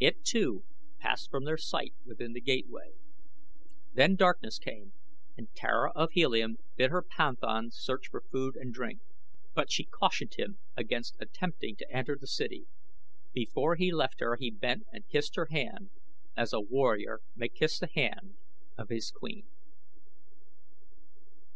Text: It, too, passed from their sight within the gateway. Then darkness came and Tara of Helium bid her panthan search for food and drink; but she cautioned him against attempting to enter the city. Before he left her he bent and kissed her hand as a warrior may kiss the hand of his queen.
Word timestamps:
It, 0.00 0.24
too, 0.24 0.64
passed 0.98 1.30
from 1.30 1.44
their 1.44 1.56
sight 1.56 1.94
within 2.04 2.32
the 2.32 2.40
gateway. 2.40 2.94
Then 3.94 4.16
darkness 4.16 4.58
came 4.58 4.92
and 5.36 5.54
Tara 5.54 5.92
of 5.94 6.10
Helium 6.14 6.56
bid 6.74 6.90
her 6.90 7.00
panthan 7.00 7.70
search 7.70 8.08
for 8.08 8.22
food 8.22 8.56
and 8.56 8.74
drink; 8.74 9.00
but 9.54 9.70
she 9.70 9.84
cautioned 9.84 10.34
him 10.34 10.58
against 10.76 11.14
attempting 11.20 11.76
to 11.76 11.88
enter 11.96 12.16
the 12.20 12.26
city. 12.26 12.66
Before 13.32 13.76
he 13.76 13.92
left 13.92 14.18
her 14.18 14.34
he 14.40 14.50
bent 14.50 14.82
and 14.92 15.06
kissed 15.08 15.36
her 15.36 15.46
hand 15.48 15.90
as 16.36 16.52
a 16.52 16.60
warrior 16.60 17.20
may 17.36 17.48
kiss 17.48 17.78
the 17.78 17.86
hand 17.86 18.34
of 18.76 18.88
his 18.88 19.12
queen. 19.12 19.46